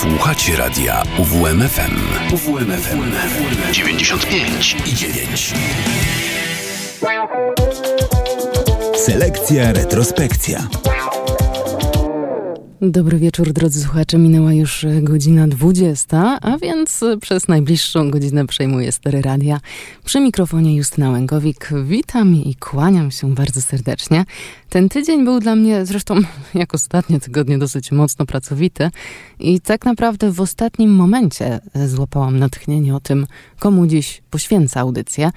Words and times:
Słuchacie 0.00 0.56
radia 0.56 1.02
UWMFM. 1.18 1.96
UWMFM 2.34 3.00
95 3.72 4.76
i 4.86 4.94
9. 4.94 5.54
Selekcja 8.96 9.72
retrospekcja. 9.72 10.68
Dobry 12.82 13.18
wieczór, 13.18 13.52
drodzy 13.52 13.80
słuchacze. 13.80 14.18
Minęła 14.18 14.52
już 14.52 14.86
godzina 15.02 15.48
20, 15.48 16.38
a 16.42 16.58
więc 16.58 17.04
przez 17.20 17.48
najbliższą 17.48 18.10
godzinę 18.10 18.46
przejmuję 18.46 18.92
stery 18.92 19.22
radia. 19.22 19.60
Przy 20.04 20.20
mikrofonie 20.20 20.76
Justyna 20.76 21.10
Łęgowik. 21.10 21.70
Witam 21.84 22.34
i 22.34 22.54
kłaniam 22.54 23.10
się 23.10 23.34
bardzo 23.34 23.62
serdecznie. 23.62 24.24
Ten 24.70 24.88
tydzień 24.88 25.24
był 25.24 25.40
dla 25.40 25.56
mnie 25.56 25.86
zresztą, 25.86 26.14
jak 26.54 26.74
ostatnie 26.74 27.20
tygodnie, 27.20 27.58
dosyć 27.58 27.92
mocno 27.92 28.26
pracowity 28.26 28.90
i 29.40 29.60
tak 29.60 29.84
naprawdę 29.84 30.32
w 30.32 30.40
ostatnim 30.40 30.90
momencie 30.90 31.60
złapałam 31.86 32.38
natchnienie 32.38 32.94
o 32.94 33.00
tym, 33.00 33.26
komu 33.58 33.86
dziś 33.86 34.22
poświęcę 34.30 34.80
audycję. 34.80 35.30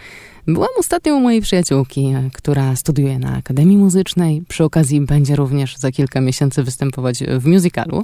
Byłam 0.48 0.70
ostatnio 0.80 1.16
u 1.16 1.20
mojej 1.20 1.42
przyjaciółki, 1.42 2.14
która 2.34 2.76
studiuje 2.76 3.20
na 3.20 3.36
Akademii 3.38 3.78
Muzycznej. 3.78 4.44
Przy 4.48 4.64
okazji 4.64 5.02
będzie 5.02 5.36
również 5.36 5.78
za 5.78 5.92
kilka 5.92 6.22
miesięcy 6.22 6.64
występować 6.64 7.24
w 7.40 7.46
musicalu. 7.46 8.04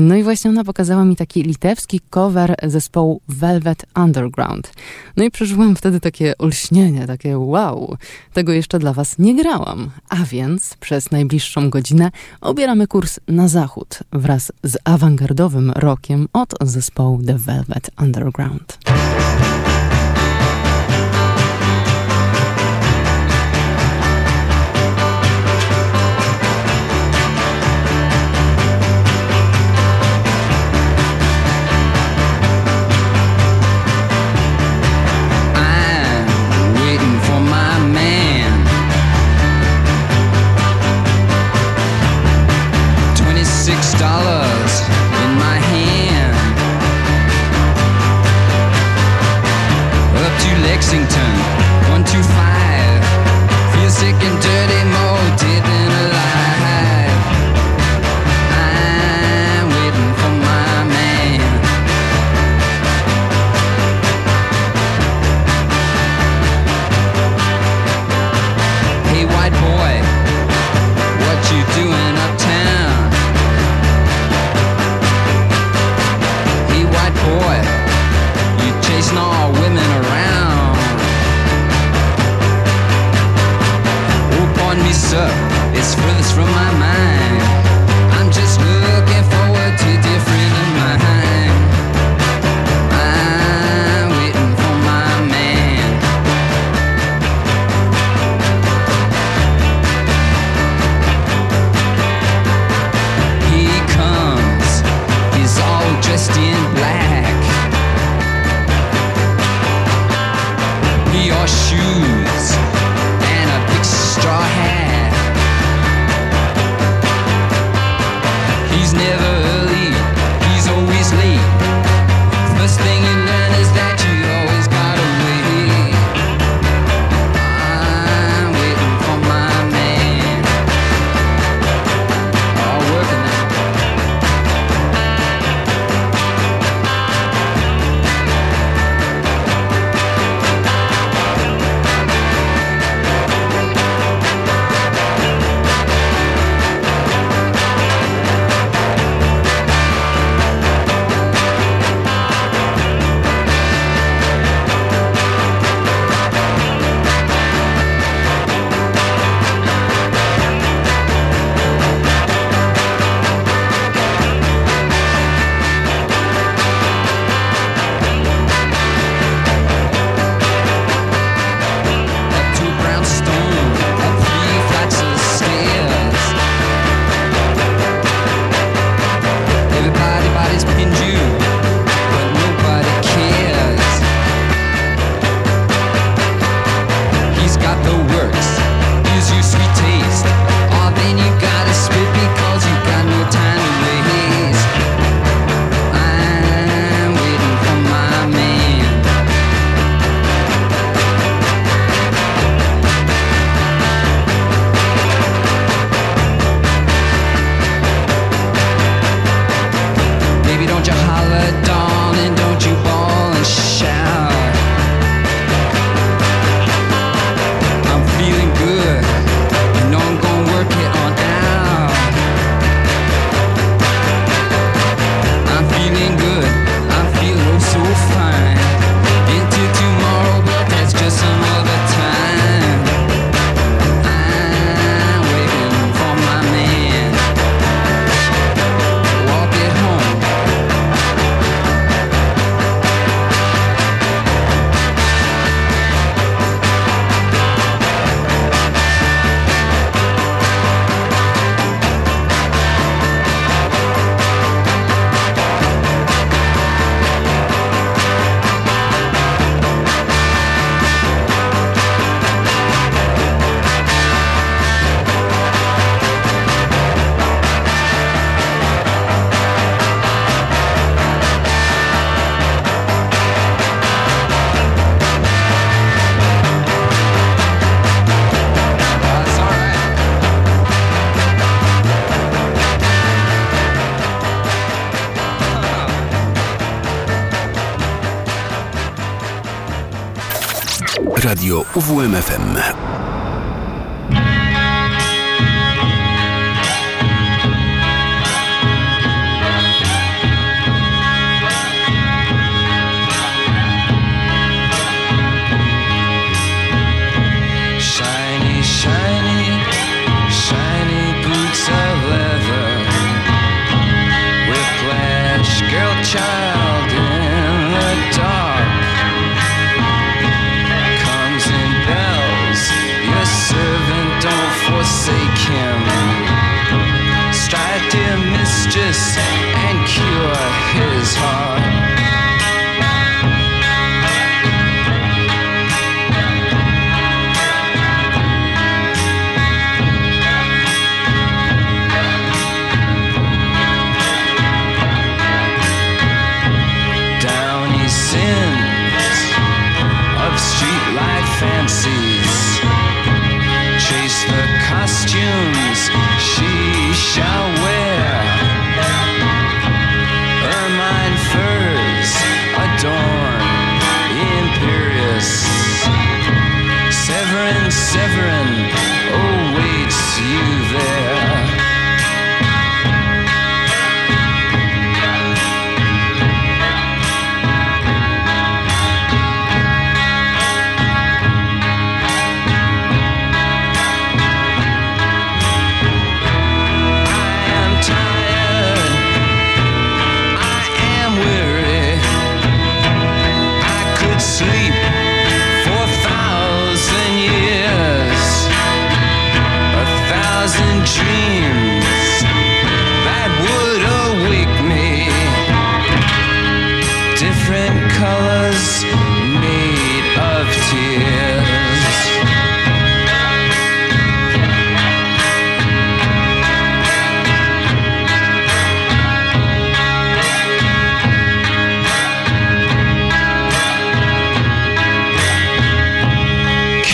No 0.00 0.16
i 0.16 0.22
właśnie 0.22 0.50
ona 0.50 0.64
pokazała 0.64 1.04
mi 1.04 1.16
taki 1.16 1.42
litewski 1.42 2.00
cover 2.10 2.56
zespołu 2.62 3.20
Velvet 3.28 3.86
Underground. 3.96 4.72
No 5.16 5.24
i 5.24 5.30
przeżyłam 5.30 5.76
wtedy 5.76 6.00
takie 6.00 6.38
olśnienie, 6.38 7.06
takie 7.06 7.38
wow, 7.38 7.96
tego 8.32 8.52
jeszcze 8.52 8.78
dla 8.78 8.92
was 8.92 9.18
nie 9.18 9.34
grałam. 9.34 9.90
A 10.08 10.16
więc 10.16 10.47
przez 10.80 11.10
najbliższą 11.10 11.70
godzinę 11.70 12.10
obieramy 12.40 12.86
kurs 12.86 13.20
na 13.28 13.48
zachód 13.48 13.98
wraz 14.12 14.52
z 14.62 14.76
awangardowym 14.84 15.70
rockiem 15.70 16.28
od 16.32 16.54
zespołu 16.60 17.22
The 17.26 17.38
Velvet 17.38 17.90
Underground. 18.00 18.78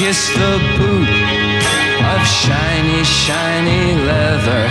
kiss 0.04 0.28
the 0.34 0.58
boot 0.76 1.08
of 2.12 2.20
shiny, 2.26 3.02
shiny 3.04 3.84
leather. 4.04 4.64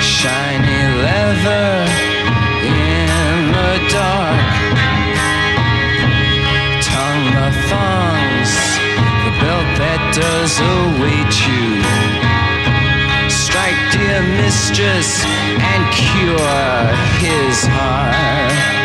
Shiny 0.00 0.82
leather 1.06 1.70
in 2.74 3.08
the 3.56 3.72
dark. 3.94 4.50
Tongue 6.90 7.26
the 7.38 7.50
thongs, 7.70 8.52
the 9.24 9.32
belt 9.40 9.68
that 9.82 10.02
does 10.20 10.54
await 10.74 11.32
you. 11.46 11.66
Strike, 13.30 13.82
dear 13.94 14.22
mistress, 14.42 15.22
and 15.70 15.82
cure 15.94 16.82
his 17.22 17.64
heart. 17.76 18.81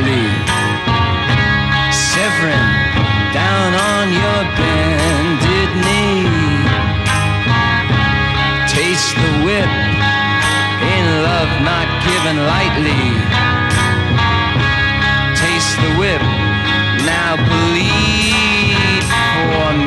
lately. 0.00 0.24
Severin, 1.92 2.68
down 3.32 3.74
on 3.74 4.12
your 4.12 4.42
bended 4.56 5.70
knee. 5.84 6.28
Taste 8.68 9.14
the 9.16 9.32
whip 9.44 9.72
in 10.94 11.04
love 11.22 11.52
not 11.62 11.88
given 12.06 12.36
lightly. 12.46 13.04
Taste 15.36 15.76
the 15.84 15.92
whip, 15.98 16.22
now 17.04 17.36
believe 17.36 19.04
for 19.34 19.72
me. 19.76 19.81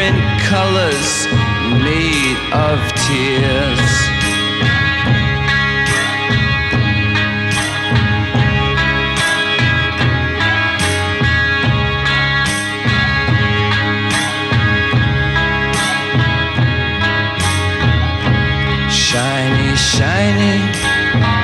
different 0.00 0.40
colors 0.42 1.26
made 1.84 2.38
of 2.52 2.78
tears. 3.04 3.92
Shiny, 18.90 19.76
shiny, 19.76 20.56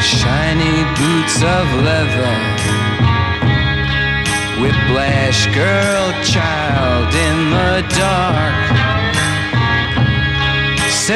shiny 0.00 0.76
boots 0.96 1.42
of 1.42 1.66
leather. 1.84 2.34
Whiplash 4.60 5.46
girl 5.54 6.12
child 6.22 7.14
in 7.14 7.50
the 7.50 7.96
dark 7.98 8.15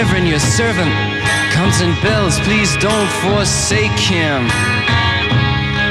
delivering 0.00 0.26
your 0.26 0.38
servant. 0.38 0.90
Comes 1.52 1.82
in 1.82 1.92
bells. 2.00 2.40
please 2.40 2.74
don't 2.78 3.10
forsake 3.20 3.98
him. 3.98 4.48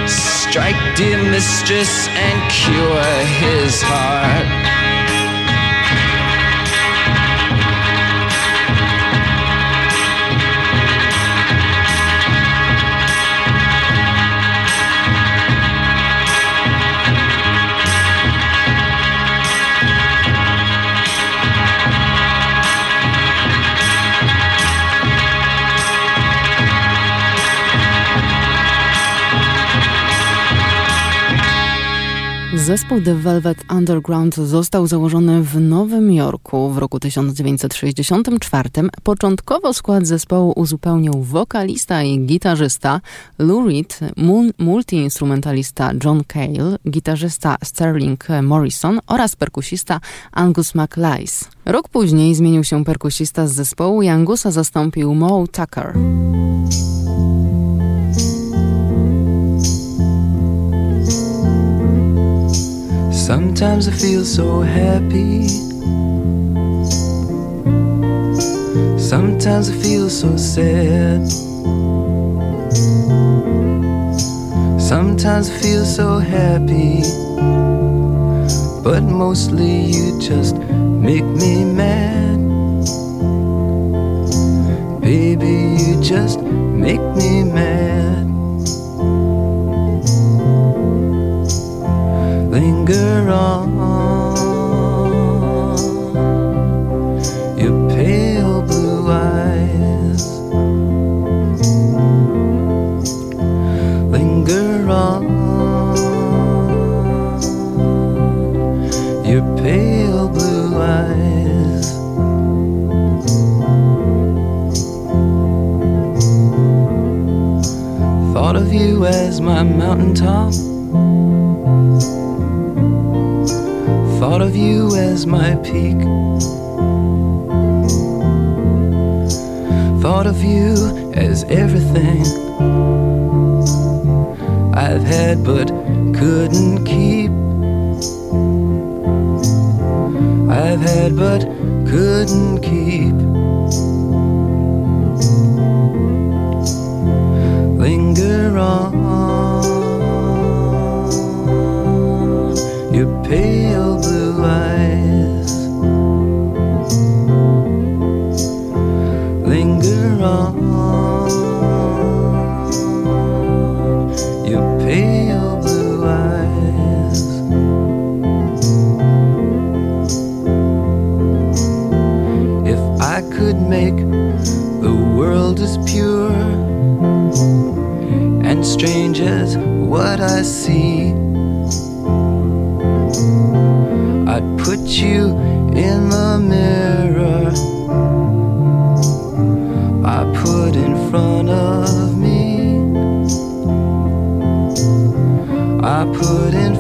Strike, 0.08 0.98
dear 0.98 1.22
mistress, 1.30 2.08
and 2.08 2.52
cure 2.52 3.04
his 3.38 3.80
heart. 3.84 4.79
Zespół 32.70 33.02
The 33.02 33.16
Velvet 33.16 33.66
Underground 33.72 34.36
został 34.36 34.88
założony 34.88 35.44
w 35.44 35.62
Nowym 35.62 36.12
Jorku 36.12 36.70
w 36.70 36.78
roku 36.78 37.00
1964. 37.00 38.70
Początkowo 39.04 39.74
skład 39.74 40.08
zespołu 40.08 40.54
uzupełniał 40.56 41.24
wokalista 41.24 42.04
i 42.04 42.20
gitarzysta 42.26 43.02
Lou 43.40 43.68
Reed, 43.68 44.00
multiinstrumentalista 44.58 45.92
John 46.04 46.24
Cale, 46.34 46.78
gitarzysta 46.90 47.58
Sterling 47.64 48.28
Morrison 48.44 49.00
oraz 49.08 49.36
perkusista 49.36 50.02
Angus 50.32 50.76
MacLise. 50.76 51.46
Rok 51.66 51.90
później 51.90 52.36
zmienił 52.36 52.64
się 52.64 52.86
perkusista 52.86 53.48
z 53.48 53.54
zespołu 53.54 54.02
i 54.02 54.08
Angusa 54.08 54.52
zastąpił 54.52 55.16
Mo 55.16 55.48
Tucker. 55.48 55.94
Sometimes 63.30 63.88
I 63.88 63.92
feel 63.92 64.26
so 64.26 64.62
happy. 64.62 65.48
Sometimes 68.98 69.70
I 69.70 69.74
feel 69.84 70.10
so 70.10 70.36
sad. 70.36 71.30
Sometimes 74.82 75.52
I 75.52 75.58
feel 75.62 75.86
so 75.86 76.18
happy. 76.18 77.04
But 78.84 79.04
mostly 79.04 79.80
you 79.86 80.20
just 80.20 80.56
make 80.58 81.24
me 81.24 81.66
mad. 81.66 82.40
Baby, 85.02 85.78
you 85.84 86.02
just 86.02 86.49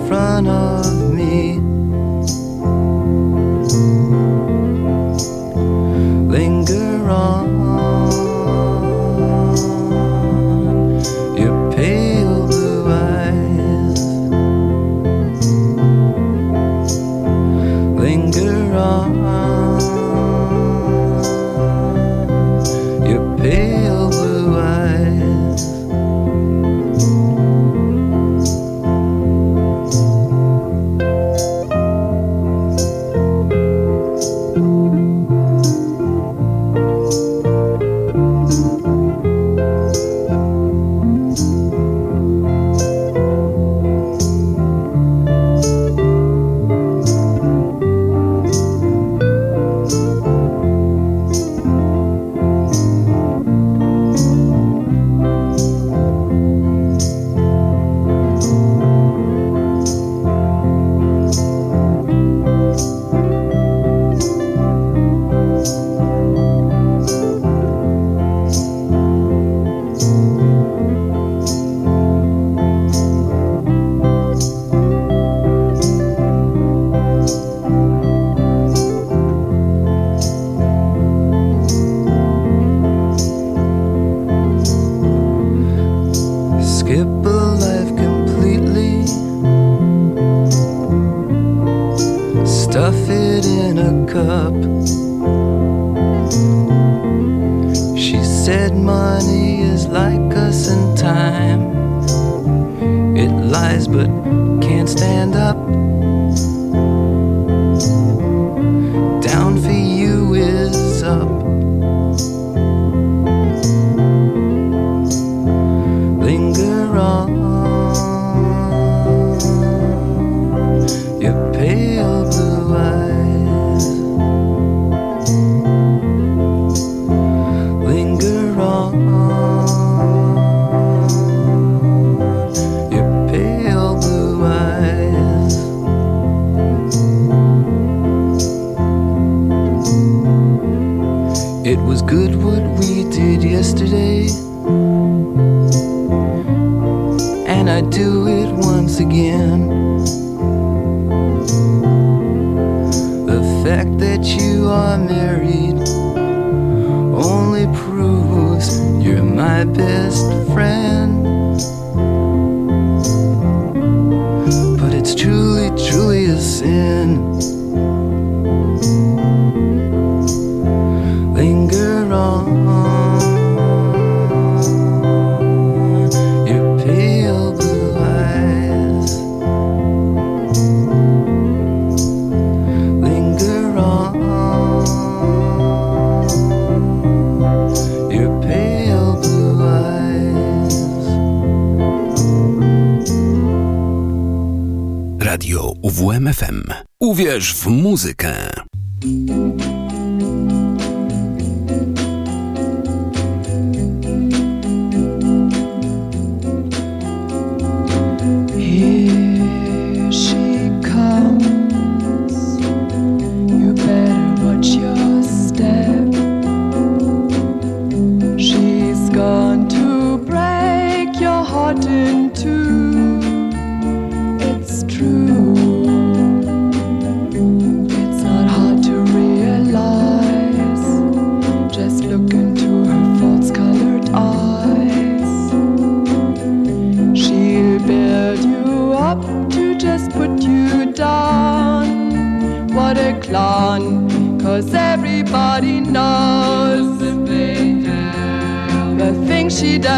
front 0.09 0.47
of 0.47 0.88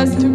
things 0.06 0.31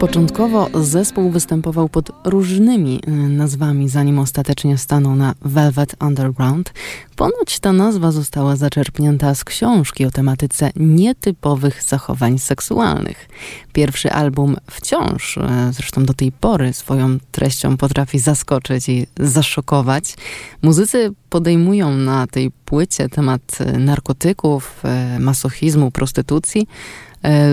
Początkowo 0.00 0.68
zespół 0.74 1.30
występował 1.30 1.88
pod 1.88 2.10
różnymi 2.24 3.00
y, 3.08 3.10
nazwami, 3.10 3.88
zanim 3.88 4.18
ostatecznie 4.18 4.78
stanął 4.78 5.16
na 5.16 5.34
Velvet 5.42 5.96
Underground. 6.02 6.72
Ponoć 7.16 7.60
ta 7.60 7.72
nazwa 7.72 8.12
została 8.12 8.56
zaczerpnięta 8.56 9.34
z 9.34 9.44
książki 9.44 10.04
o 10.04 10.10
tematyce 10.10 10.70
nietypowych 10.76 11.82
zachowań 11.82 12.38
seksualnych. 12.38 13.28
Pierwszy 13.72 14.12
album 14.12 14.56
wciąż, 14.70 15.36
y, 15.36 15.40
zresztą 15.70 16.04
do 16.04 16.14
tej 16.14 16.32
pory, 16.32 16.72
swoją 16.72 17.18
treścią 17.32 17.76
potrafi 17.76 18.18
zaskoczyć 18.18 18.88
i 18.88 19.06
zaszokować. 19.20 20.14
Muzycy 20.62 21.12
podejmują 21.30 21.90
na 21.90 22.26
tej 22.26 22.50
płycie 22.50 23.08
temat 23.08 23.58
y, 23.60 23.78
narkotyków, 23.78 24.82
masochizmu, 25.18 25.90
prostytucji, 25.90 26.66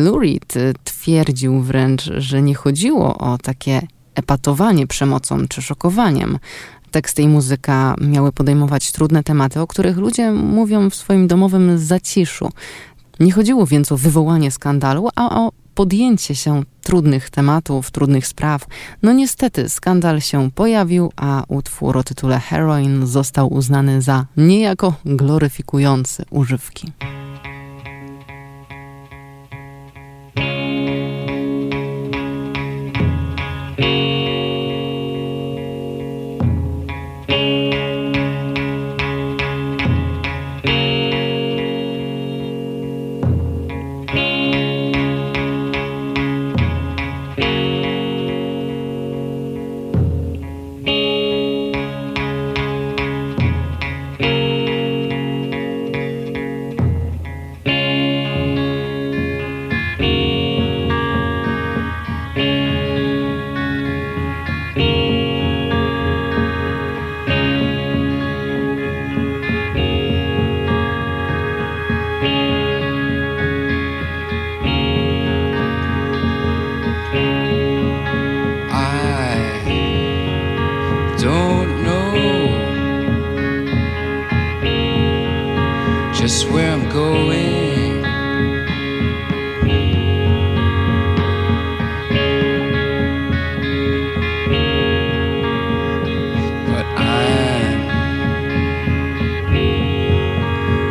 Lurid 0.04 0.58
e, 0.58 0.74
twierdził 0.84 1.62
wręcz, 1.62 2.04
że 2.18 2.42
nie 2.42 2.56
chodziło 2.56 3.18
o 3.18 3.38
takie 3.38 3.82
epatowanie 4.16 4.88
przemocą 4.88 5.48
czy 5.48 5.62
szokowaniem. 5.62 6.40
Teksty 6.92 7.22
i 7.22 7.28
muzyka 7.28 7.96
miały 8.02 8.32
podejmować 8.32 8.92
trudne 8.92 9.24
tematy, 9.24 9.60
o 9.60 9.68
których 9.68 9.98
ludzie 9.98 10.32
mówią 10.32 10.90
w 10.90 10.96
swoim 10.96 11.28
domowym 11.28 11.78
zaciszu. 11.78 12.50
Nie 13.20 13.32
chodziło 13.32 13.66
więc 13.66 13.92
o 13.92 13.98
wywołanie 13.98 14.52
skandalu, 14.52 15.10
a 15.16 15.46
o 15.46 15.52
podjęcie 15.76 16.36
się 16.36 16.64
trudnych 16.84 17.30
tematów, 17.30 17.92
trudnych 17.92 18.28
spraw. 18.28 18.66
No 19.04 19.14
niestety 19.14 19.70
skandal 19.70 20.22
się 20.22 20.52
pojawił, 20.52 21.12
a 21.16 21.44
utwór 21.48 21.98
o 21.98 22.04
tytule 22.04 22.40
Heroin 22.40 23.08
został 23.08 23.54
uznany 23.54 24.02
za 24.02 24.26
niejako 24.38 24.94
gloryfikujący 25.06 26.26
używki. 26.30 26.92
just 86.24 86.50
where 86.50 86.72
I'm 86.72 86.88
going. 86.88 88.02
But 96.72 96.86
I'm 96.96 97.88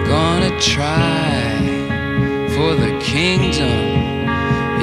gonna 0.04 0.60
try 0.60 1.56
for 2.54 2.74
the 2.74 2.92
kingdom 3.00 4.28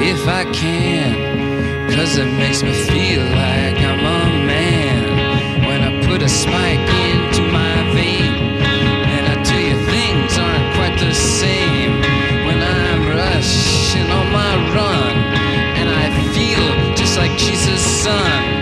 if 0.02 0.26
I 0.26 0.42
can. 0.52 1.90
Cause 1.94 2.18
it 2.18 2.26
makes 2.42 2.64
me 2.64 2.72
feel 2.72 3.22
like 3.22 3.78
I'm 3.90 4.00
a 4.00 4.46
man 4.52 5.64
when 5.68 5.80
I 5.80 6.04
put 6.08 6.22
a 6.22 6.28
spike 6.28 6.88
in. 7.04 7.09
the 11.00 11.14
same 11.14 11.92
when 12.44 12.60
I'm 12.60 13.08
rushing 13.16 14.10
on 14.10 14.32
my 14.32 14.54
run, 14.74 15.16
and 15.78 15.88
I 15.88 16.10
feel 16.34 16.94
just 16.94 17.16
like 17.16 17.36
Jesus' 17.38 17.80
son. 17.80 18.59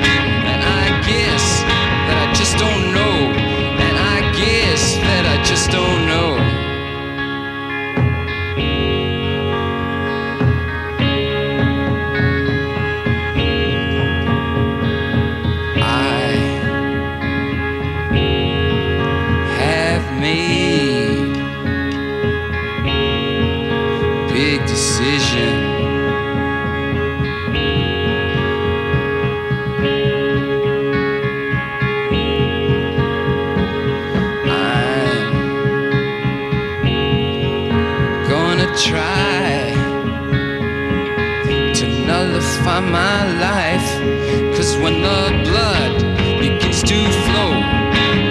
blood 45.44 45.92
begins 46.40 46.82
to 46.82 46.98
flow. 47.24 47.52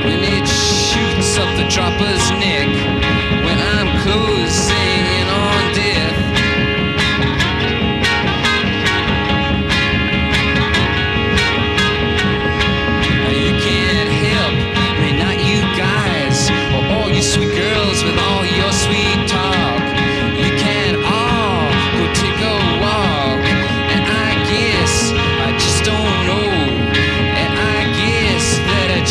When 0.06 0.20
it 0.24 0.48
shoots 0.48 1.38
up 1.38 1.50
the 1.58 1.68
trapper's 1.70 2.37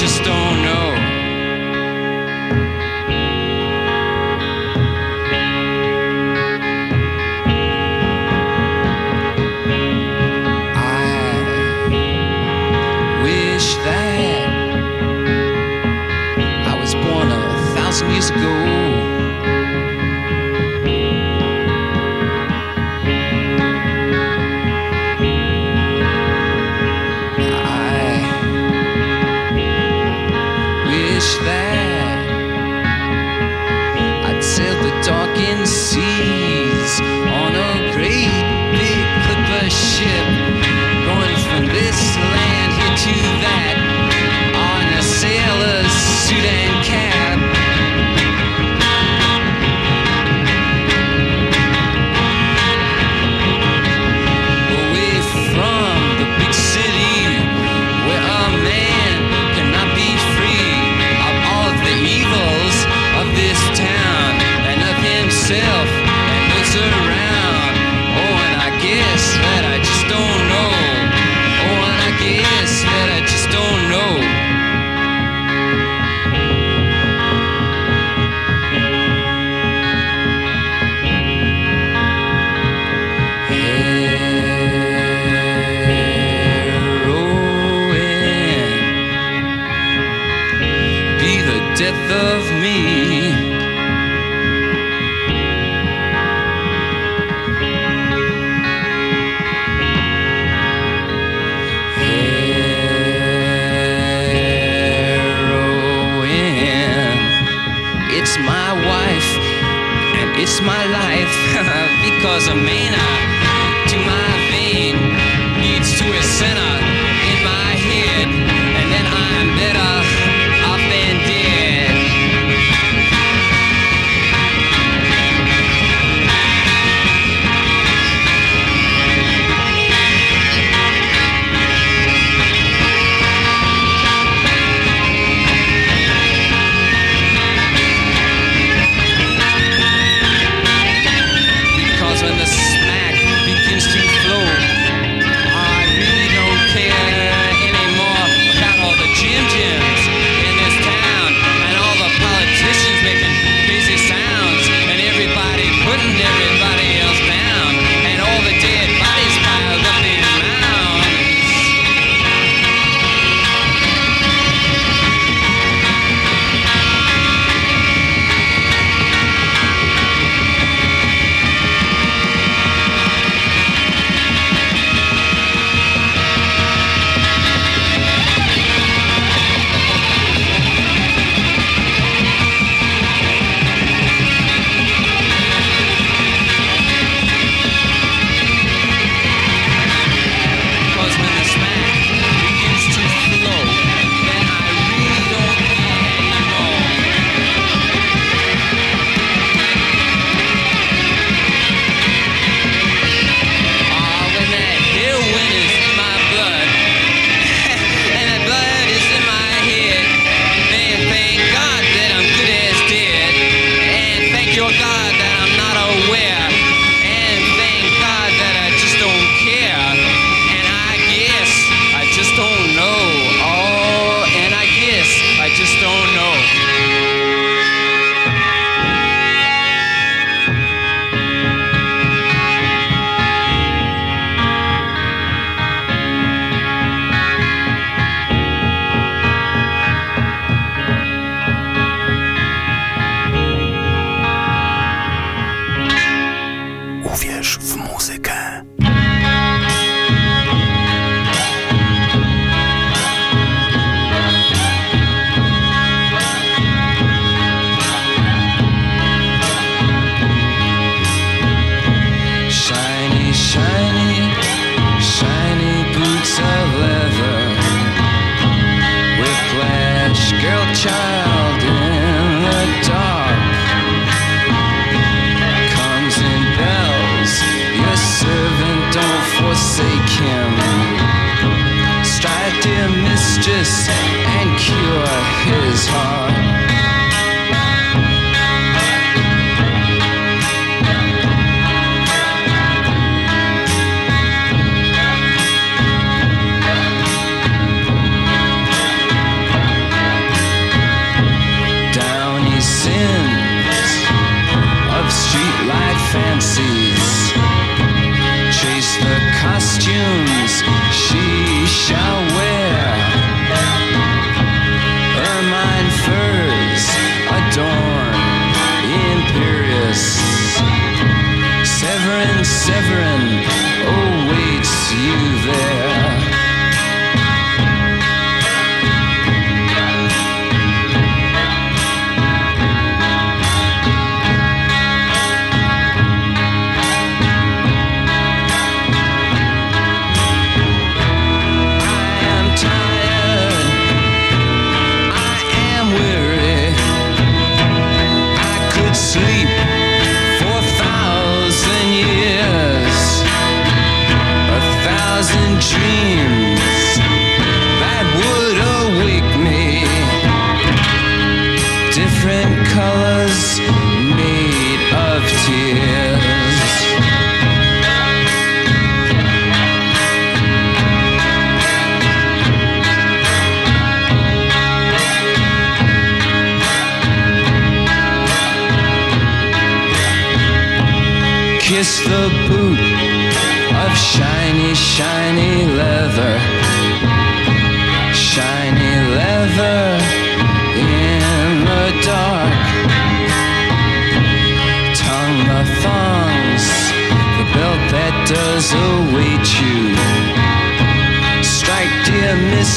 just 0.07 0.23
don't 0.23 0.46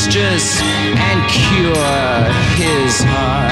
mistress, 0.10 0.60
and 0.62 1.30
cure 1.30 2.24
his 2.58 3.04
heart. 3.04 3.50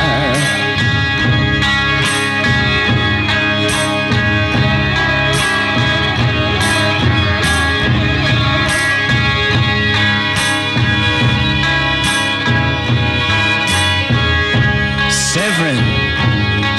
Severin, 15.12 15.84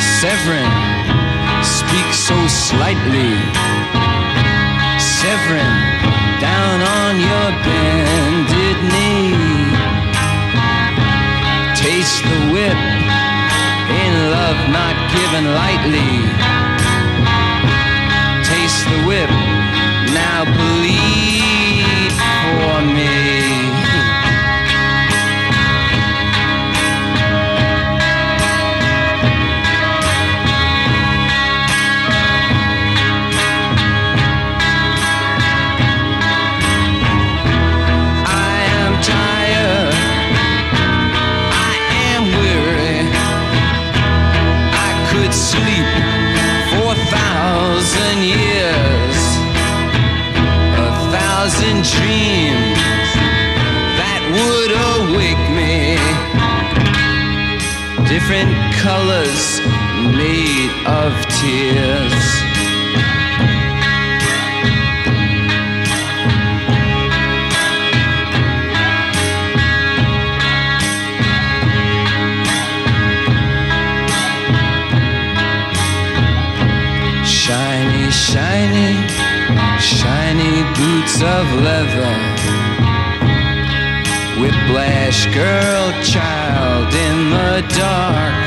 Severin, 0.01 1.63
speak 1.63 2.13
so 2.13 2.35
slightly 2.49 3.38
the 12.31 12.41
whip 12.53 12.81
in 14.05 14.13
love 14.37 14.61
not 14.79 14.97
given 15.17 15.45
lightly. 15.61 16.13
Taste 18.45 18.85
the 18.93 19.01
whip, 19.09 19.31
now 20.13 20.45
bleed 20.59 22.13
for 22.61 22.79
me. 22.97 23.38
Different 58.29 58.75
colors 58.75 59.59
made 60.15 60.71
of 60.85 61.15
tears. 61.39 62.13
Shiny, 77.25 78.11
shiny 78.11 79.39
shiny 79.81 80.63
boots 80.75 81.23
of 81.23 81.47
leather. 81.63 82.58
Whiplash 84.41 85.27
girl 85.35 85.93
child 86.03 86.95
in 86.95 87.31
the 87.31 87.67
dark. 87.75 88.39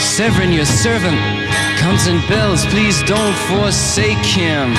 Severin, 0.00 0.52
your 0.52 0.64
servant, 0.64 1.18
comes 1.78 2.06
in 2.06 2.18
bells. 2.28 2.64
Please 2.66 3.02
don't 3.02 3.36
forsake 3.50 4.24
him. 4.24 4.74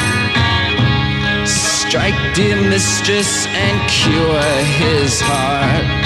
Strike, 1.45 2.35
dear 2.35 2.55
mistress, 2.55 3.45
and 3.47 3.89
cure 3.89 4.41
his 4.79 5.21
heart. 5.21 5.98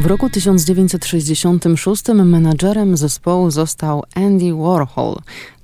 W 0.00 0.06
roku 0.06 0.30
1966 0.30 2.08
menadżerem 2.08 2.96
zespołu 2.96 3.50
został 3.50 4.02
Andy 4.14 4.54
Warhol. 4.54 5.16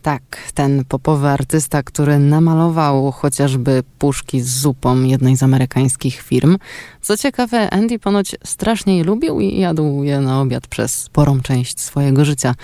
Tak, 0.02 0.22
ten 0.54 0.84
popowy 0.84 1.28
artysta, 1.28 1.82
który 1.82 2.18
namalował 2.18 3.12
chociażby 3.12 3.82
puszki 3.98 4.40
z 4.40 4.58
zupą 4.58 5.02
jednej 5.02 5.36
z 5.36 5.42
amerykańskich 5.42 6.22
firm. 6.22 6.56
Co 7.00 7.16
ciekawe, 7.16 7.70
Andy 7.70 7.98
ponoć 7.98 8.36
strasznie 8.44 8.98
je 8.98 9.04
lubił 9.04 9.40
i 9.40 9.58
jadł 9.58 10.02
je 10.02 10.20
na 10.20 10.40
obiad 10.40 10.66
przez 10.66 10.94
sporą 10.94 11.40
część 11.40 11.80
swojego 11.80 12.24
życia. 12.24 12.54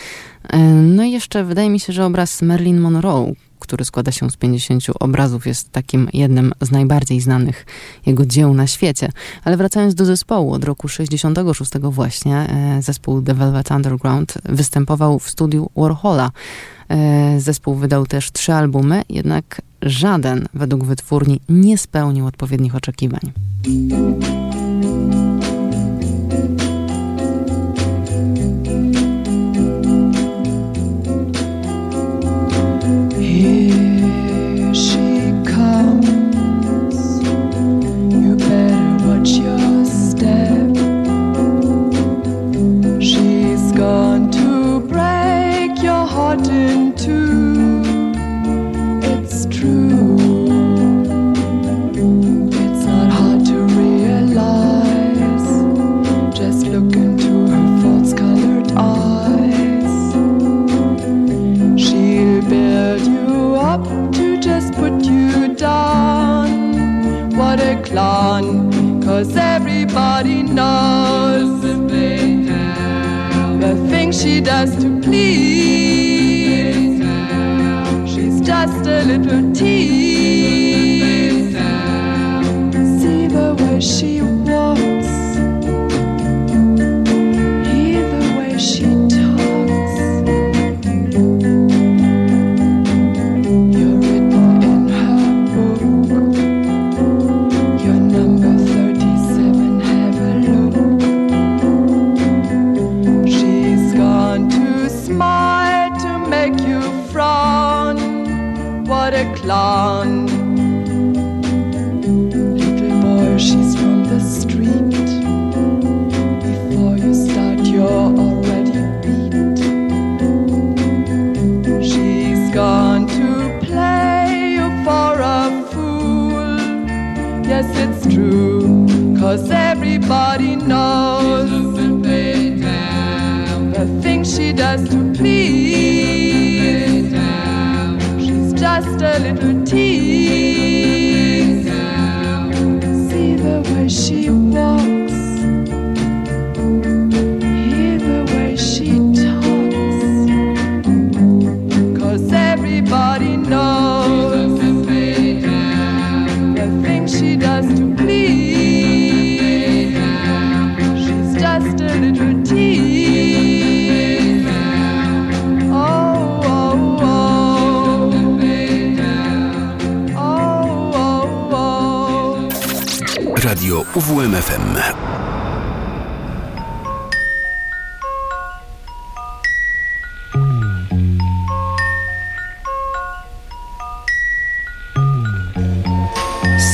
E, 0.48 0.58
no 0.68 1.04
i 1.04 1.10
jeszcze 1.10 1.44
wydaje 1.44 1.70
mi 1.70 1.80
się, 1.80 1.92
że 1.92 2.06
obraz 2.06 2.42
Marilyn 2.42 2.80
Monroe 2.80 3.32
który 3.58 3.84
składa 3.84 4.12
się 4.12 4.30
z 4.30 4.36
50 4.36 4.84
obrazów, 5.00 5.46
jest 5.46 5.72
takim 5.72 6.08
jednym 6.12 6.52
z 6.60 6.70
najbardziej 6.70 7.20
znanych 7.20 7.66
jego 8.06 8.26
dzieł 8.26 8.54
na 8.54 8.66
świecie. 8.66 9.08
Ale 9.44 9.56
wracając 9.56 9.94
do 9.94 10.04
zespołu, 10.04 10.52
od 10.52 10.64
roku 10.64 10.88
66 10.88 11.72
właśnie 11.82 12.36
e, 12.36 12.82
zespół 12.82 13.22
The 13.22 13.34
Velvet 13.34 13.70
Underground 13.70 14.34
występował 14.44 15.18
w 15.18 15.30
studiu 15.30 15.70
Warhola. 15.76 16.30
E, 16.88 17.40
zespół 17.40 17.74
wydał 17.74 18.06
też 18.06 18.32
trzy 18.32 18.54
albumy, 18.54 19.02
jednak 19.08 19.62
żaden 19.82 20.48
według 20.54 20.84
wytwórni 20.84 21.40
nie 21.48 21.78
spełnił 21.78 22.26
odpowiednich 22.26 22.74
oczekiwań. 22.74 23.32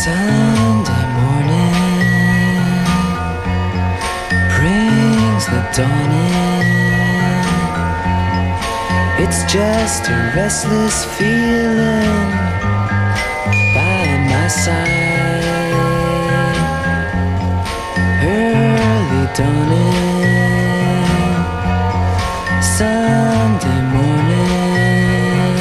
Sunday 0.05 1.05
morning 1.17 1.75
brings 4.55 5.45
the. 5.47 5.63
It's 9.19 9.41
just 9.51 10.09
a 10.09 10.33
restless 10.37 11.07
feeling 11.17 12.24
done 19.35 19.75
Sunday 22.63 23.81
morning. 23.95 25.59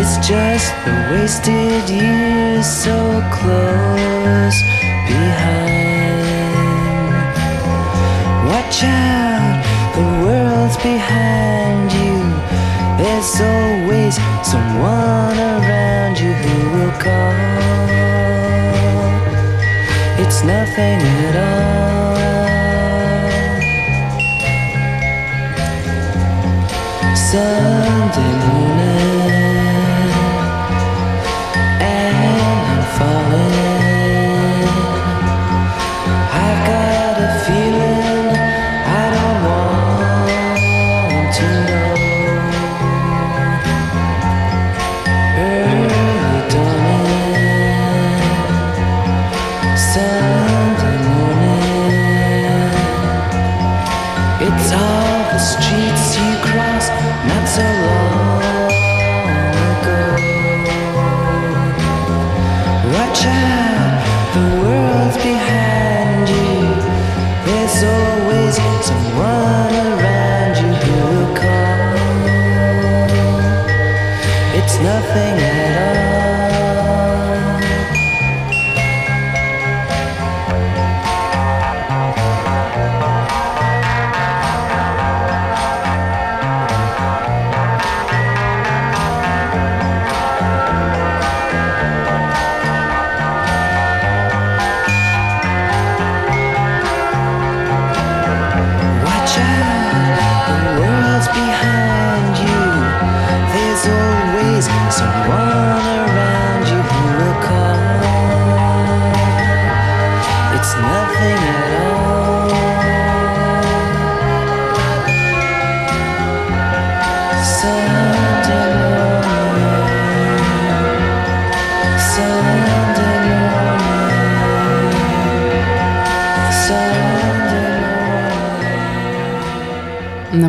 It's 0.00 0.16
just 0.26 0.68
the 0.84 0.94
wasted 1.12 1.88
years 1.88 2.66
so 2.66 2.96
close 3.30 4.58
behind. 5.06 6.32
Watch 8.50 8.82
out, 8.82 9.62
the 9.94 10.06
world's 10.24 10.76
behind 10.78 11.92
you. 11.92 12.18
There's 12.98 13.40
always 13.40 14.14
someone 14.42 15.21
nothing 20.44 21.00
at 21.28 21.36
all. 21.36 22.16
Sunday 27.14 28.32
morning. 28.46 28.71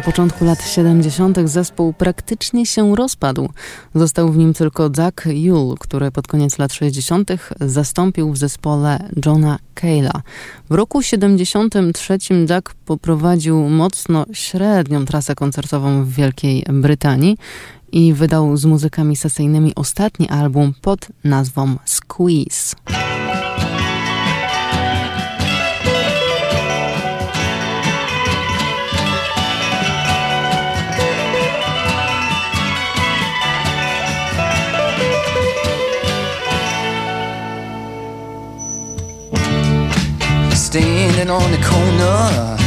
Początku 0.05 0.45
lat 0.45 0.63
70. 0.63 1.37
zespół 1.45 1.93
praktycznie 1.93 2.65
się 2.65 2.95
rozpadł. 2.95 3.49
Został 3.95 4.31
w 4.31 4.37
nim 4.37 4.53
tylko 4.53 4.89
Doug 4.89 5.23
Yule, 5.25 5.75
który 5.79 6.11
pod 6.11 6.27
koniec 6.27 6.57
lat 6.57 6.73
60. 6.73 7.31
zastąpił 7.61 8.31
w 8.31 8.37
zespole 8.37 9.09
Johna 9.25 9.59
Cale'a. 9.75 10.21
W 10.69 10.73
roku 10.73 11.01
73 11.01 12.17
Doug 12.45 12.73
poprowadził 12.85 13.69
mocno 13.69 14.25
średnią 14.33 15.05
trasę 15.05 15.35
koncertową 15.35 16.05
w 16.05 16.09
Wielkiej 16.09 16.65
Brytanii 16.69 17.37
i 17.91 18.13
wydał 18.13 18.57
z 18.57 18.65
muzykami 18.65 19.15
sesyjnymi 19.15 19.75
ostatni 19.75 20.29
album 20.29 20.73
pod 20.81 21.07
nazwą 21.23 21.75
Squeeze. 21.85 22.75
Standing 41.13 41.35
on 41.35 41.51
the 41.51 41.57
corner, 41.57 42.57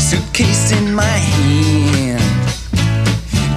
suitcase 0.00 0.72
in 0.72 0.94
my 0.94 1.02
hand. 1.04 2.22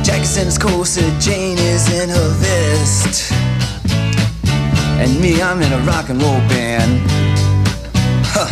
Jackson's 0.06 0.58
corset, 0.58 1.22
Jane 1.22 1.58
is 1.58 1.88
in 2.02 2.10
her 2.10 2.30
vest, 2.44 3.32
and 5.00 5.22
me, 5.22 5.42
I'm 5.42 5.62
in 5.62 5.72
a 5.72 5.80
rock 5.86 6.10
and 6.10 6.22
roll 6.22 6.42
band. 6.50 7.02
Huh. 8.26 8.50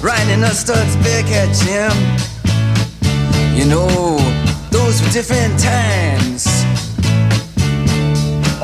Riding 0.00 0.44
a 0.44 0.52
Stutz 0.54 0.94
Bearcat 1.02 1.50
Jim. 1.64 1.96
You 3.58 3.66
know, 3.66 4.18
those 4.70 5.02
were 5.02 5.10
different 5.10 5.58
times. 5.58 6.53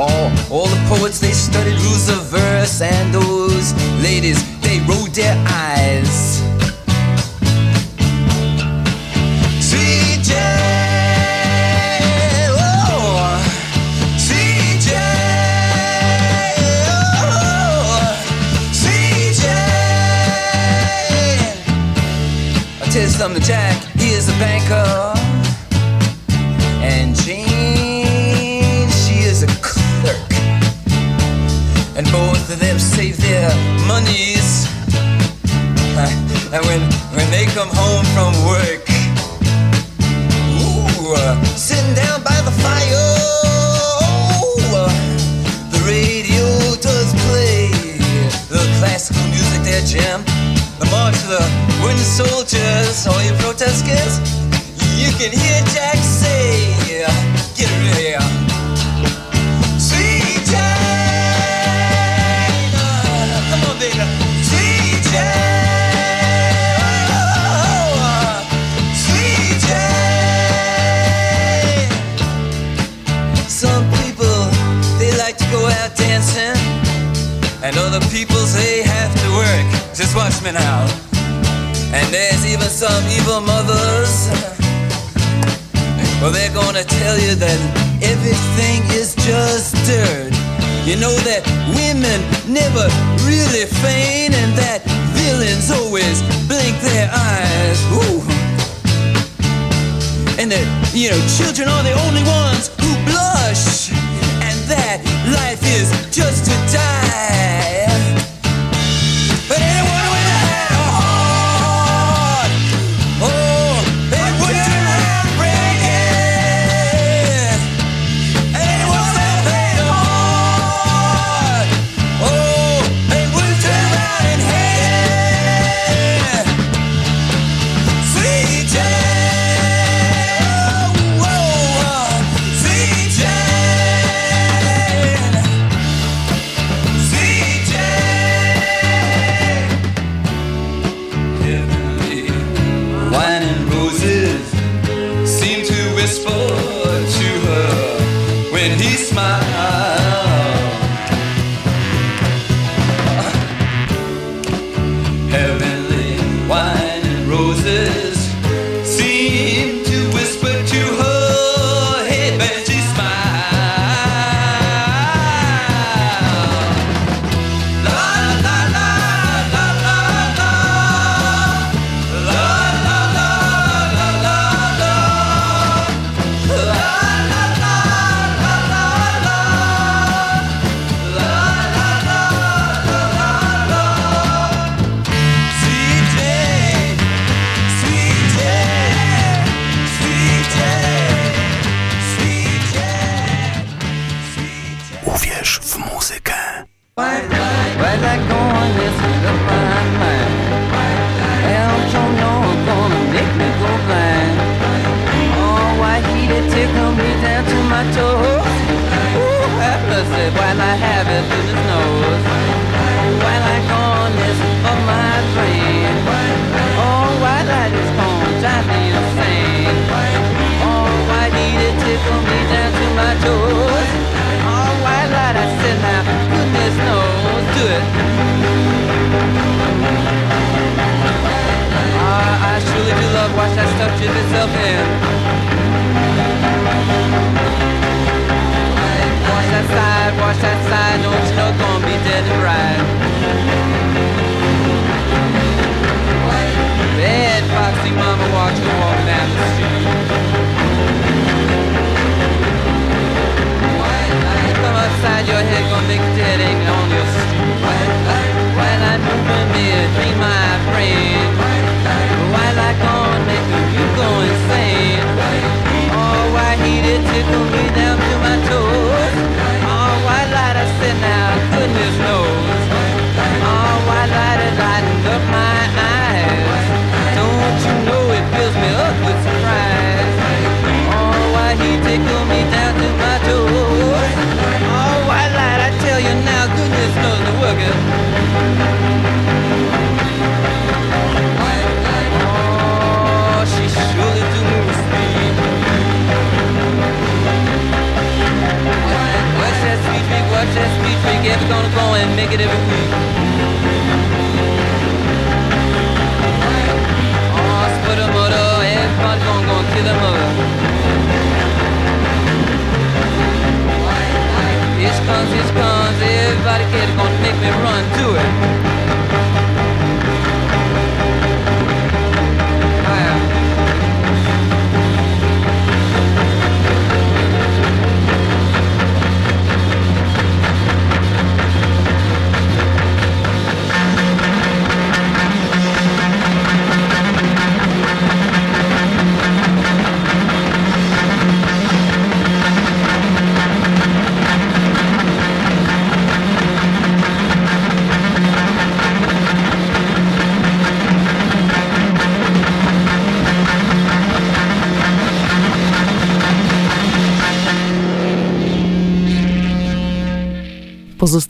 All, 0.01 0.33
all 0.51 0.67
the 0.67 0.83
poets, 0.89 1.21
they 1.21 1.33
studied 1.33 1.79
rules 1.83 2.09
of 2.09 2.25
verse, 2.31 2.81
and 2.81 3.13
those 3.13 3.75
ladies, 4.03 4.41
they 4.63 4.79
rolled 4.89 5.15
their 5.15 5.37
eyes. 5.47 6.41
CJ, 9.61 10.33
oh, 12.49 13.45
CJ, 14.17 14.91
oh, 16.89 18.17
CJ. 18.73 19.45
I 22.81 22.85
tell 22.91 23.03
you 23.03 23.09
something, 23.09 23.43
Jack, 23.43 23.77
he 23.99 24.13
is 24.15 24.31
a 24.31 24.33
banker, 24.39 25.13
and 26.83 27.15
Jane, 27.15 27.40
And 32.01 32.11
both 32.13 32.49
of 32.51 32.59
them 32.59 32.79
save 32.79 33.19
their 33.21 33.51
monies. 33.85 34.65
And 36.49 36.65
when, 36.65 36.81
when 37.13 37.29
they 37.29 37.45
come 37.53 37.69
home 37.69 38.07
from 38.17 38.33
work, 38.49 38.89
ooh, 40.65 41.13
uh, 41.13 41.37
sitting 41.61 41.93
down 41.93 42.23
by 42.25 42.41
the 42.41 42.57
fire, 42.65 43.05
uh, 44.73 44.89
the 45.69 45.81
radio 45.85 46.49
does 46.81 47.13
play 47.29 47.69
the 48.49 48.65
classical 48.81 49.21
music 49.29 49.61
there, 49.69 49.85
Jim. 49.85 50.25
The 50.81 50.89
march 50.89 51.21
of 51.29 51.37
the 51.37 51.45
wooden 51.85 52.01
soldiers, 52.01 53.07
all 53.07 53.21
you 53.21 53.35
protesters, 53.45 54.17
you 54.97 55.13
can 55.21 55.37
hear 55.37 55.61
Jack 55.77 56.00
Just 80.11 80.43
watch 80.43 80.43
me 80.43 80.51
now. 80.51 80.83
And 81.95 82.03
there's 82.13 82.45
even 82.45 82.67
some 82.67 83.05
evil 83.15 83.41
mothers. 83.41 84.27
Well, 86.19 86.33
they're 86.33 86.53
gonna 86.53 86.83
tell 86.83 87.17
you 87.17 87.37
that 87.37 87.61
everything 88.03 88.83
is 88.91 89.15
just 89.15 89.77
dirt. 89.87 90.35
You 90.83 90.97
know 90.99 91.15
that 91.31 91.47
women 91.79 92.19
never 92.51 92.91
really 93.23 93.71
feign, 93.79 94.35
and 94.35 94.51
that 94.59 94.83
villains 95.15 95.71
always 95.71 96.27
blink 96.51 96.75
their 96.83 97.07
eyes. 97.07 97.79
Ooh. 97.95 98.19
And 100.43 100.51
that, 100.51 100.67
you 100.93 101.11
know, 101.11 101.23
children 101.39 101.69
are 101.69 101.85
the 101.85 101.95
only 102.11 102.27
ones 102.27 102.67
who 102.83 102.91
blush, 103.07 103.95
and 104.43 104.59
that 104.67 105.07
life 105.39 105.63
is 105.63 105.87
just 106.11 106.51
to 106.51 106.57
die. 106.75 107.80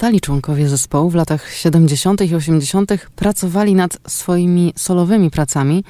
pozostali 0.01 0.20
członkowie 0.20 0.68
zespołu 0.68 1.11
w 1.11 1.14
latach 1.14 1.53
70. 1.53 2.20
i 2.20 2.34
80. 2.34 2.90
pracowali 3.16 3.74
nad 3.74 3.98
swoimi 4.09 4.72
solowymi 4.76 5.30
pracami, 5.30 5.84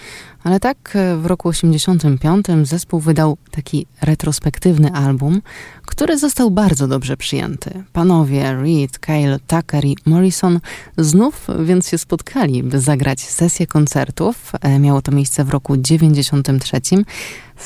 ale 0.44 0.60
tak 0.60 0.92
e, 0.94 1.16
w 1.16 1.26
roku 1.26 1.48
85 1.48 2.46
zespół 2.62 3.00
wydał 3.00 3.36
taki 3.50 3.86
retrospektywny 4.02 4.92
album, 4.92 5.42
który 5.86 6.18
został 6.18 6.50
bardzo 6.50 6.88
dobrze 6.88 7.16
przyjęty. 7.16 7.84
Panowie 7.92 8.54
Reed, 8.54 8.98
Kyle, 8.98 9.38
Tucker 9.46 9.84
i 9.84 9.96
Morrison 10.06 10.60
znów 10.98 11.46
więc 11.64 11.88
się 11.88 11.98
spotkali, 11.98 12.62
by 12.62 12.80
zagrać 12.80 13.20
sesję 13.20 13.66
koncertów. 13.66 14.52
E, 14.60 14.78
miało 14.78 15.02
to 15.02 15.12
miejsce 15.12 15.44
w 15.44 15.50
roku 15.50 15.76
93. 15.76 16.80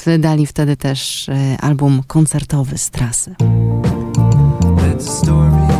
Wydali 0.05 0.47
wtedy 0.47 0.76
też 0.76 1.28
e, 1.28 1.57
album 1.61 2.03
koncertowy 2.07 2.78
z 2.78 2.90
trasy. 2.90 3.34
Story 4.99 5.74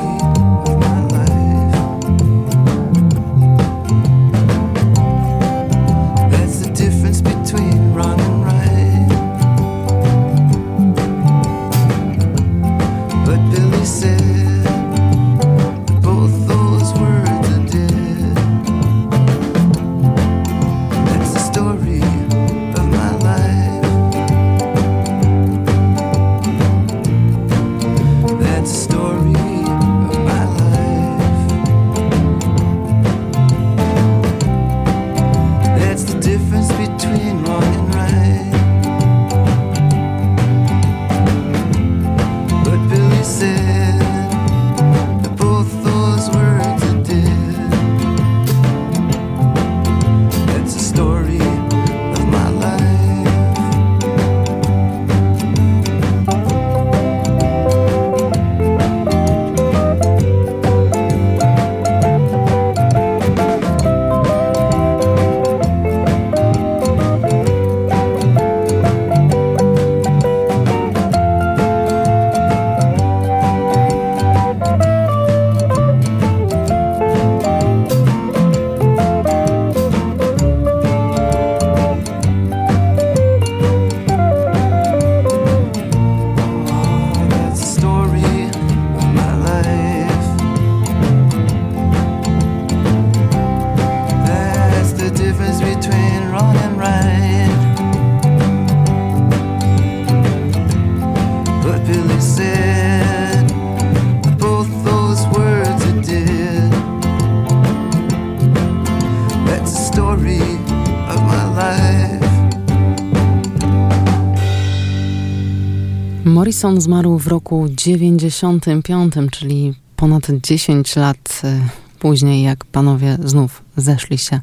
Morrison 116.45 116.81
zmarł 116.81 117.19
w 117.19 117.27
roku 117.27 117.67
95, 117.69 119.15
czyli 119.33 119.75
ponad 119.97 120.27
10 120.43 120.97
lat 120.97 121.41
e, 121.45 121.61
później, 121.99 122.43
jak 122.43 122.65
panowie 122.65 123.19
znów 123.25 123.63
zeszli 123.77 124.19
się 124.19 124.41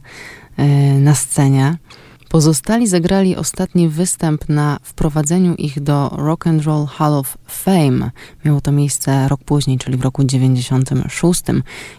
e, 0.57 0.67
na 0.99 1.15
scenie. 1.15 1.77
Pozostali 2.31 2.87
zagrali 2.87 3.35
ostatni 3.35 3.89
występ 3.89 4.49
na 4.49 4.77
wprowadzeniu 4.83 5.55
ich 5.55 5.79
do 5.79 6.09
Rock 6.09 6.47
and 6.47 6.63
Roll 6.63 6.85
Hall 6.85 7.13
of 7.13 7.37
Fame. 7.47 8.11
Miało 8.45 8.61
to 8.61 8.71
miejsce 8.71 9.27
rok 9.27 9.43
później, 9.43 9.77
czyli 9.77 9.97
w 9.97 10.01
roku 10.01 10.23
96. 10.23 11.43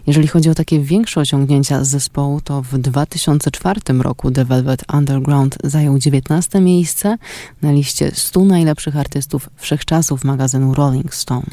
Jeżeli 0.07 0.29
chodzi 0.29 0.51
o 0.51 0.55
takie 0.55 0.81
większe 0.81 1.21
osiągnięcia 1.21 1.85
zespołu, 1.85 2.41
to 2.41 2.63
w 2.63 2.79
2004 2.79 3.81
roku 3.99 4.31
The 4.31 4.45
Velvet 4.45 4.85
Underground 4.93 5.59
zajął 5.65 5.99
19 5.99 6.61
miejsce 6.61 7.17
na 7.63 7.73
liście 7.73 8.11
100 8.15 8.45
najlepszych 8.45 8.97
artystów 8.97 9.51
wszechczasów 9.57 10.25
magazynu 10.25 10.75
Rolling 10.75 11.15
Stone. 11.15 11.47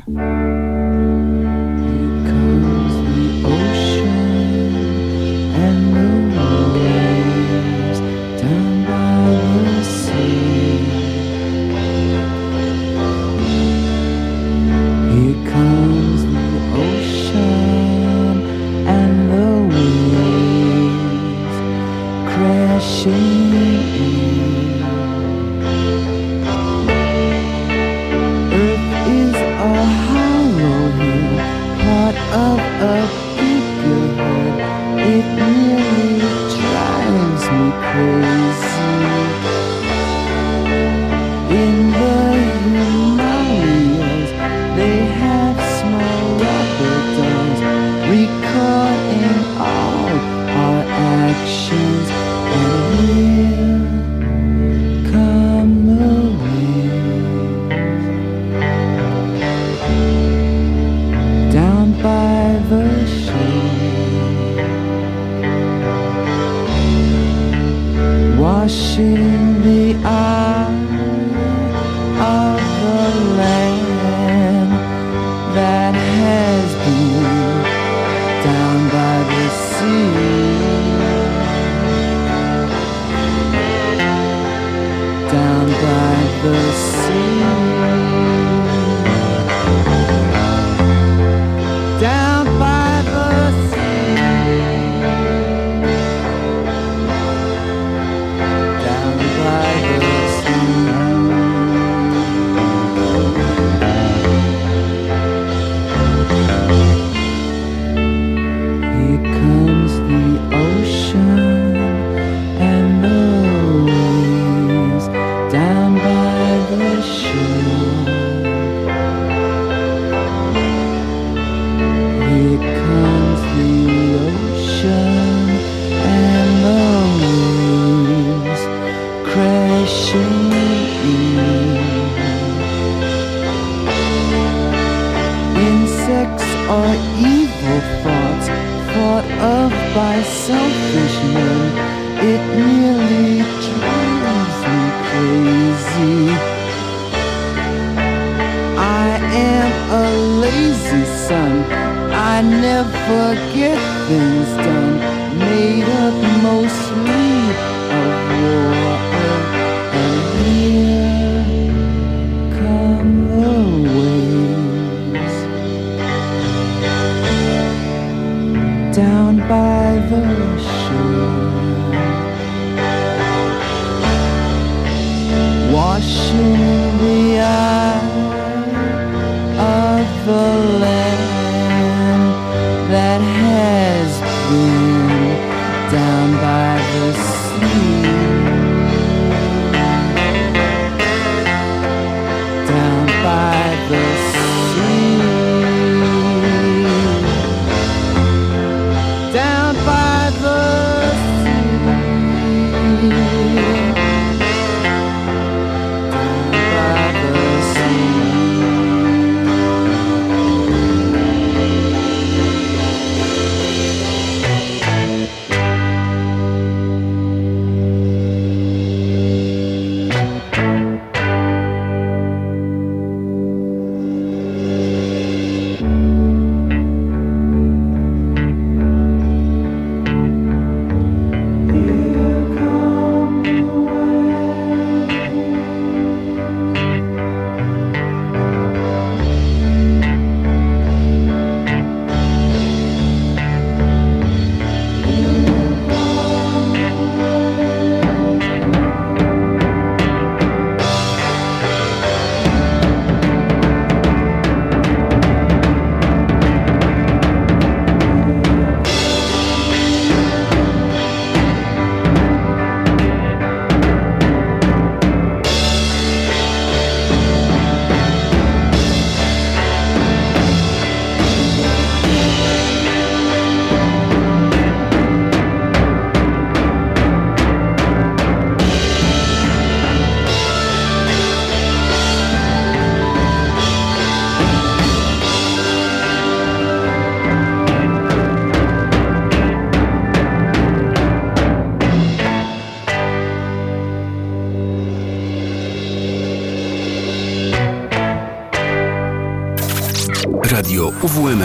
Who 301.30 301.36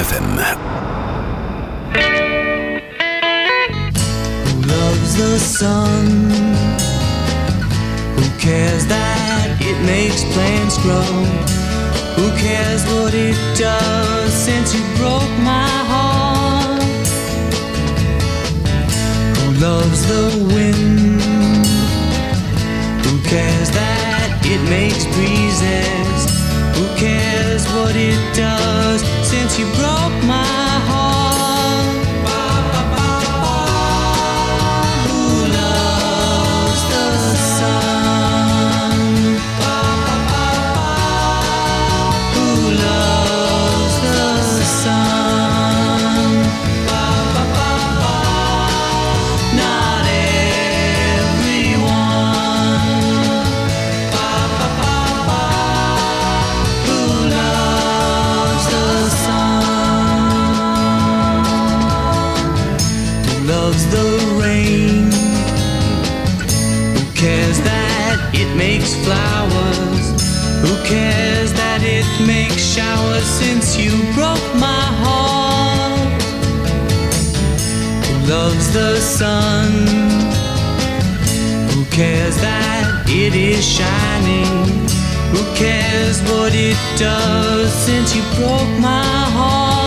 loves 4.62 5.16
the 5.18 5.38
sun? 5.38 6.06
Who 8.16 8.26
cares 8.38 8.86
that 8.86 9.58
it 9.60 9.78
makes 9.84 10.24
plants 10.32 10.78
grow? 10.78 11.02
Who 12.16 12.30
cares 12.40 12.82
what 12.94 13.12
it 13.12 13.36
does 13.58 14.32
since 14.32 14.72
you 14.74 14.80
broke 14.96 15.34
my 15.44 15.68
heart? 15.92 16.82
Who 19.36 19.46
loves 19.60 20.00
the 20.08 20.24
wind? 20.54 21.66
Who 23.04 23.20
cares 23.28 23.70
that 23.72 24.40
it 24.46 24.62
makes 24.70 25.04
breezes? 25.14 26.03
You 29.58 29.66
broke 29.74 29.93
the 78.74 78.96
sun, 79.00 79.70
who 81.70 81.84
cares 81.94 82.36
that 82.38 83.04
it 83.06 83.32
is 83.32 83.64
shining. 83.64 84.48
Who 85.30 85.42
cares 85.54 86.20
what 86.22 86.52
it 86.54 86.76
does 86.98 87.72
since 87.72 88.16
you 88.16 88.22
broke 88.36 88.80
my 88.80 89.04
heart? 89.36 89.83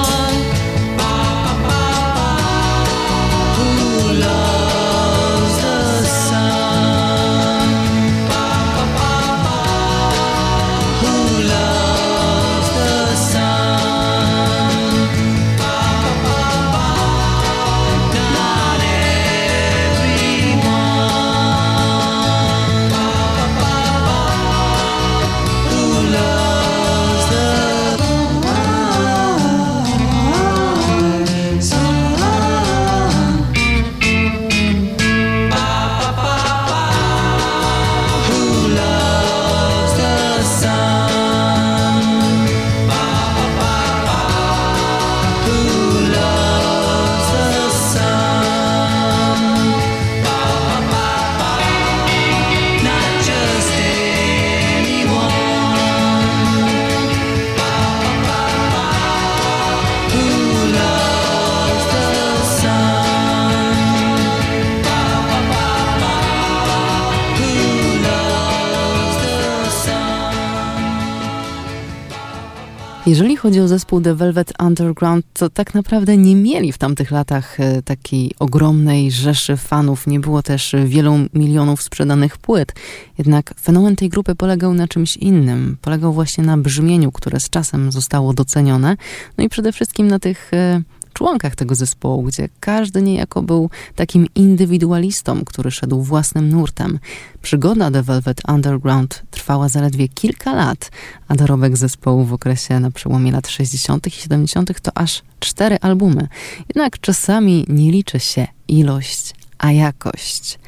Jeżeli 73.07 73.35
chodzi 73.35 73.59
o 73.59 73.67
zespół 73.67 74.01
The 74.01 74.15
Velvet 74.15 74.53
Underground, 74.59 75.25
to 75.33 75.49
tak 75.49 75.73
naprawdę 75.73 76.17
nie 76.17 76.35
mieli 76.35 76.71
w 76.71 76.77
tamtych 76.77 77.11
latach 77.11 77.59
e, 77.59 77.81
takiej 77.81 78.31
ogromnej 78.39 79.11
rzeszy 79.11 79.57
fanów. 79.57 80.07
Nie 80.07 80.19
było 80.19 80.43
też 80.43 80.75
wielu 80.85 81.13
milionów 81.33 81.81
sprzedanych 81.81 82.37
płyt. 82.37 82.73
Jednak 83.17 83.53
fenomen 83.61 83.95
tej 83.95 84.09
grupy 84.09 84.35
polegał 84.35 84.73
na 84.73 84.87
czymś 84.87 85.17
innym. 85.17 85.77
Polegał 85.81 86.13
właśnie 86.13 86.43
na 86.43 86.57
brzmieniu, 86.57 87.11
które 87.11 87.39
z 87.39 87.49
czasem 87.49 87.91
zostało 87.91 88.33
docenione. 88.33 88.97
No 89.37 89.43
i 89.43 89.49
przede 89.49 89.71
wszystkim 89.71 90.07
na 90.07 90.19
tych 90.19 90.53
e, 90.53 90.81
członkach 91.17 91.55
tego 91.55 91.75
zespołu, 91.75 92.23
gdzie 92.23 92.49
każdy 92.59 93.01
niejako 93.01 93.41
był 93.41 93.69
takim 93.95 94.27
indywidualistą, 94.35 95.45
który 95.45 95.71
szedł 95.71 96.01
własnym 96.01 96.49
nurtem. 96.49 96.99
Przygoda 97.41 97.91
The 97.91 98.03
Velvet 98.03 98.41
Underground 98.47 99.23
trwała 99.31 99.69
zaledwie 99.69 100.07
kilka 100.07 100.53
lat, 100.53 100.91
a 101.27 101.35
dorobek 101.35 101.77
zespołu 101.77 102.25
w 102.25 102.33
okresie 102.33 102.79
na 102.79 102.91
przełomie 102.91 103.31
lat 103.31 103.47
60. 103.47 104.07
i 104.07 104.11
70. 104.11 104.81
to 104.81 104.91
aż 104.95 105.21
cztery 105.39 105.77
albumy. 105.81 106.27
Jednak 106.69 106.99
czasami 106.99 107.65
nie 107.67 107.91
liczy 107.91 108.19
się 108.19 108.47
ilość, 108.67 109.33
a 109.57 109.71
jakość. 109.71 110.59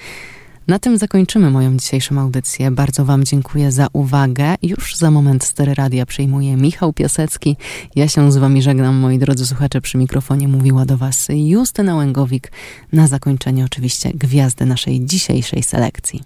Na 0.70 0.80
tym 0.80 0.97
zakończymy 0.97 1.51
moją 1.51 1.78
dzisiejszą 1.78 2.20
audycję. 2.20 2.72
Bardzo 2.72 3.05
Wam 3.05 3.24
dziękuję 3.24 3.72
za 3.72 3.88
uwagę. 3.93 4.55
Już 4.61 4.95
za 4.95 5.11
moment 5.11 5.43
stery 5.43 5.74
radia 5.74 6.05
przyjmuje 6.05 6.57
Michał 6.57 6.93
Piasecki. 6.93 7.57
Ja 7.95 8.07
się 8.07 8.32
z 8.32 8.38
Wami 8.38 8.61
żegnam, 8.61 8.95
moi 8.95 9.20
drodzy 9.20 9.45
słuchacze. 9.45 9.82
Przy 9.82 9.97
mikrofonie 9.97 10.47
mówiła 10.47 10.86
do 10.86 10.97
Was 10.97 11.28
Justyna 11.30 11.95
Łęgowik. 11.95 12.51
Na 12.93 13.07
zakończenie 13.07 13.65
oczywiście 13.65 14.11
gwiazdy 14.13 14.65
naszej 14.65 15.05
dzisiejszej 15.05 15.63
selekcji. 15.63 16.24